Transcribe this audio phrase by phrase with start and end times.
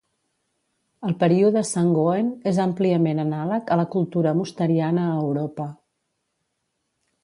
[1.09, 5.73] El període sangoen és àmpliament anàleg a la cultura mosteriana a Europa.